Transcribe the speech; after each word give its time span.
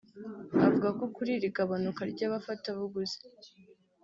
Avuga 0.65 0.87
kuri 1.15 1.29
iri 1.37 1.49
gabanuka 1.57 2.01
ry’abafatabuguzi 2.11 3.19